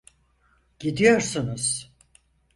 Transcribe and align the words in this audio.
Gidiyorsunuz. 0.79 1.89